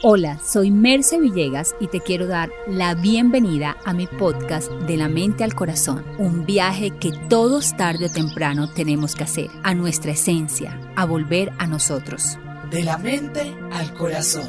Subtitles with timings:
[0.00, 5.08] Hola, soy Merce Villegas y te quiero dar la bienvenida a mi podcast De la
[5.08, 10.12] mente al corazón, un viaje que todos tarde o temprano tenemos que hacer, a nuestra
[10.12, 12.38] esencia, a volver a nosotros.
[12.70, 14.46] De la mente al corazón,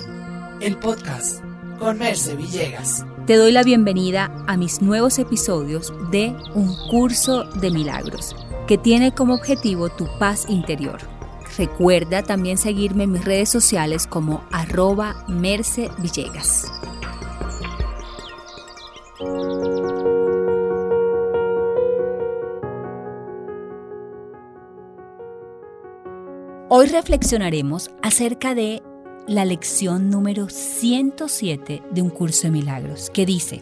[0.61, 1.43] el podcast
[1.79, 3.03] con Merce Villegas.
[3.25, 8.35] Te doy la bienvenida a mis nuevos episodios de Un curso de milagros,
[8.67, 10.99] que tiene como objetivo tu paz interior
[11.57, 16.71] Recuerda también seguirme en mis redes sociales como arroba Merce Villegas.
[26.71, 28.83] Hoy reflexionaremos acerca de
[29.27, 33.61] la lección número 107 de un curso de milagros, que dice,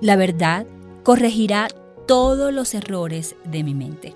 [0.00, 0.66] la verdad
[1.02, 1.68] corregirá
[2.06, 4.14] todos los errores de mi mente.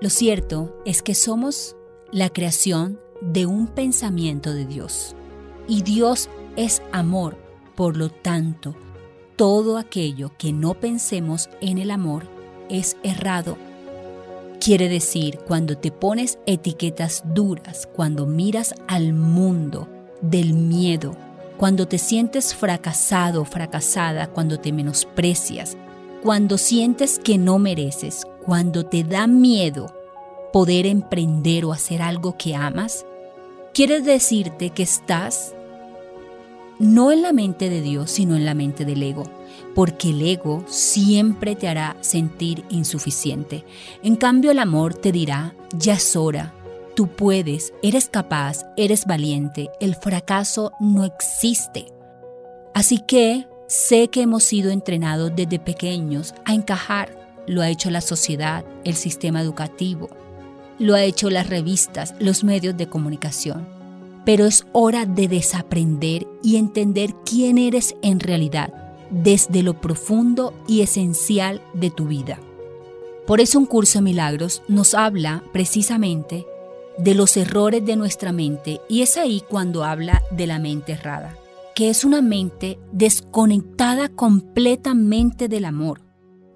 [0.00, 1.76] Lo cierto es que somos
[2.12, 5.14] la creación de un pensamiento de Dios.
[5.66, 7.36] Y Dios es amor,
[7.74, 8.74] por lo tanto,
[9.36, 12.24] todo aquello que no pensemos en el amor
[12.68, 13.56] es errado.
[14.60, 19.88] Quiere decir, cuando te pones etiquetas duras, cuando miras al mundo
[20.20, 21.16] del miedo,
[21.56, 25.76] cuando te sientes fracasado fracasada, cuando te menosprecias,
[26.22, 29.97] cuando sientes que no mereces, cuando te da miedo
[30.52, 33.04] poder emprender o hacer algo que amas,
[33.74, 35.54] quiere decirte que estás
[36.78, 39.24] no en la mente de Dios, sino en la mente del ego,
[39.74, 43.64] porque el ego siempre te hará sentir insuficiente.
[44.02, 46.54] En cambio, el amor te dirá, ya es hora,
[46.94, 51.86] tú puedes, eres capaz, eres valiente, el fracaso no existe.
[52.74, 58.00] Así que sé que hemos sido entrenados desde pequeños a encajar, lo ha hecho la
[58.00, 60.08] sociedad, el sistema educativo,
[60.78, 63.66] lo ha hecho las revistas, los medios de comunicación.
[64.24, 68.72] Pero es hora de desaprender y entender quién eres en realidad,
[69.10, 72.38] desde lo profundo y esencial de tu vida.
[73.26, 76.46] Por eso un curso de milagros nos habla precisamente
[76.98, 81.36] de los errores de nuestra mente y es ahí cuando habla de la mente errada,
[81.74, 86.00] que es una mente desconectada completamente del amor,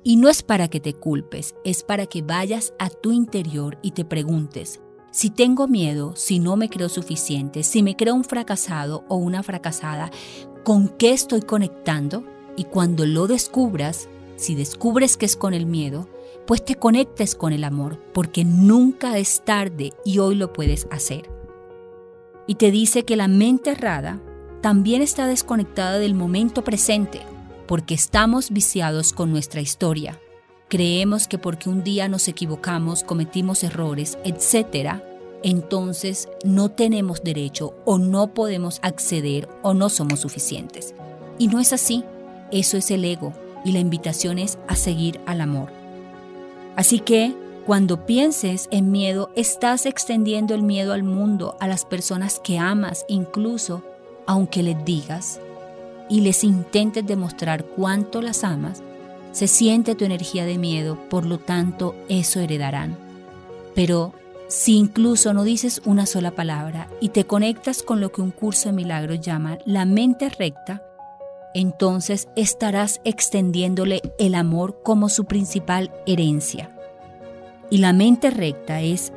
[0.05, 3.93] y no es para que te culpes, es para que vayas a tu interior y
[3.93, 4.81] te preguntes,
[5.13, 9.43] si tengo miedo, si no me creo suficiente, si me creo un fracasado o una
[9.43, 10.11] fracasada,
[10.65, 12.25] ¿con qué estoy conectando?
[12.57, 16.09] Y cuando lo descubras, si descubres que es con el miedo,
[16.47, 21.31] pues te conectes con el amor, porque nunca es tarde y hoy lo puedes hacer.
[22.47, 24.21] Y te dice que la mente errada
[24.63, 27.21] también está desconectada del momento presente,
[27.73, 30.21] porque estamos viciados con nuestra historia.
[30.69, 35.01] Creemos que porque un día nos equivocamos, cometimos errores, etc.,
[35.43, 40.95] entonces no tenemos derecho o no podemos acceder o no somos suficientes.
[41.39, 42.05] Y no es así,
[42.51, 43.33] eso es el ego
[43.65, 45.73] y la invitación es a seguir al amor.
[46.77, 47.35] Así que
[47.65, 53.07] cuando pienses en miedo, estás extendiendo el miedo al mundo, a las personas que amas,
[53.09, 53.83] incluso
[54.27, 55.41] aunque les digas,
[56.13, 58.83] y les intentes demostrar cuánto las amas,
[59.33, 62.99] se siente tu energía de miedo, por lo tanto eso heredarán.
[63.75, 64.13] Pero
[64.47, 68.69] si incluso no dices una sola palabra y te conectas con lo que un curso
[68.69, 70.83] de milagros llama la mente recta,
[71.55, 76.77] entonces estarás extendiéndole el amor como su principal herencia.
[77.71, 79.15] Y la mente recta es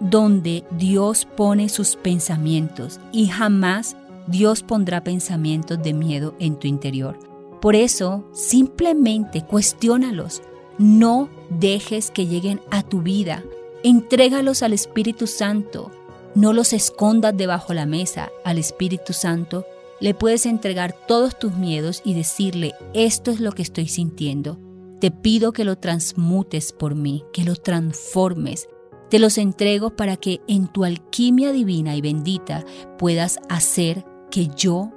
[0.00, 3.96] donde Dios pone sus pensamientos y jamás
[4.26, 7.18] Dios pondrá pensamientos de miedo en tu interior.
[7.60, 10.42] Por eso, simplemente cuestiónalos.
[10.78, 13.42] No dejes que lleguen a tu vida.
[13.82, 15.90] Entrégalos al Espíritu Santo.
[16.34, 18.30] No los escondas debajo la mesa.
[18.44, 19.64] Al Espíritu Santo
[20.00, 24.58] le puedes entregar todos tus miedos y decirle, esto es lo que estoy sintiendo.
[25.00, 28.68] Te pido que lo transmutes por mí, que lo transformes.
[29.08, 32.64] Te los entrego para que en tu alquimia divina y bendita
[32.98, 34.04] puedas hacer
[34.36, 34.92] que yo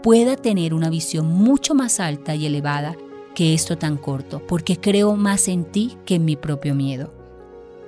[0.00, 2.96] pueda tener una visión mucho más alta y elevada
[3.34, 7.12] que esto tan corto, porque creo más en ti que en mi propio miedo.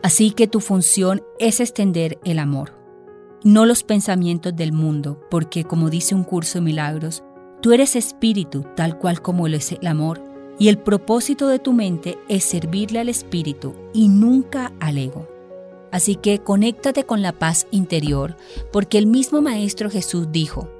[0.02, 2.72] Así que tu función es extender el amor,
[3.44, 7.22] no los pensamientos del mundo, porque como dice un curso de milagros,
[7.60, 10.20] tú eres espíritu tal cual como lo es el amor,
[10.58, 15.31] y el propósito de tu mente es servirle al espíritu y nunca al ego.
[15.92, 18.36] Así que conéctate con la paz interior,
[18.72, 20.70] porque el mismo Maestro Jesús dijo,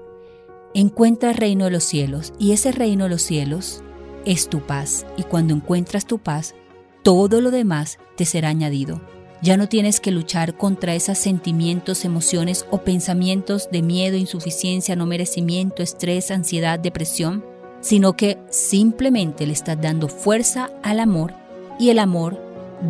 [0.73, 3.83] encuentra el reino de los cielos, y ese reino de los cielos
[4.25, 6.55] es tu paz, y cuando encuentras tu paz,
[7.03, 9.03] todo lo demás te será añadido.
[9.43, 15.05] Ya no tienes que luchar contra esos sentimientos, emociones o pensamientos de miedo, insuficiencia, no
[15.05, 17.45] merecimiento, estrés, ansiedad, depresión,
[17.81, 21.35] sino que simplemente le estás dando fuerza al amor
[21.79, 22.41] y el amor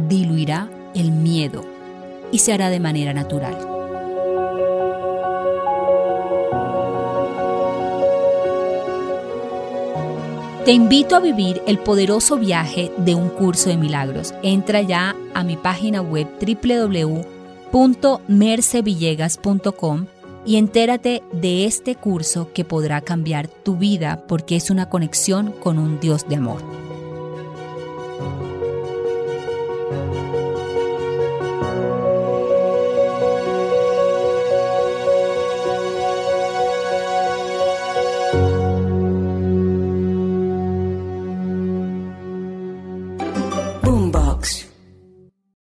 [0.09, 1.72] diluirá el miedo
[2.33, 3.57] y se hará de manera natural.
[10.65, 14.33] Te invito a vivir el poderoso viaje de un curso de milagros.
[14.45, 16.29] Entra ya a mi página web
[17.73, 20.07] www.mercevillegas.com
[20.47, 25.81] y entérate de este curso que podrá cambiar tu vida porque es una conexión con
[25.81, 26.63] un Dios de amor.